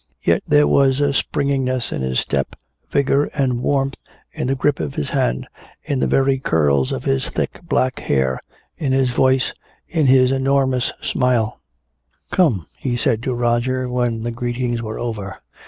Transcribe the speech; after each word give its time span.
Yet 0.23 0.41
there 0.47 0.65
was 0.65 0.99
a 0.99 1.13
springiness 1.13 1.91
in 1.91 2.01
his 2.01 2.19
step, 2.19 2.55
vigor 2.89 3.25
and 3.35 3.61
warmth 3.61 3.97
in 4.33 4.47
the 4.47 4.55
grip 4.55 4.79
of 4.79 4.95
his 4.95 5.11
hand, 5.11 5.45
in 5.83 5.99
the 5.99 6.07
very 6.07 6.39
curl 6.39 6.81
of 6.91 7.03
his 7.03 7.29
thick 7.29 7.59
black 7.61 7.99
hair, 7.99 8.39
in 8.79 8.93
his 8.93 9.11
voice, 9.11 9.53
in 9.87 10.07
his 10.07 10.31
enormous 10.31 10.91
smile. 11.03 11.59
"Come," 12.31 12.65
he 12.79 12.95
said 12.97 13.21
to 13.21 13.35
Roger, 13.35 13.87
when 13.87 14.23
the 14.23 14.31
greetings 14.31 14.81
were 14.81 14.97
over. 14.97 15.37